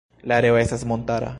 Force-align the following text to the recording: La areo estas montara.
La 0.31 0.39
areo 0.41 0.57
estas 0.63 0.87
montara. 0.95 1.29